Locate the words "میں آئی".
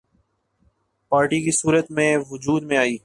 2.63-2.97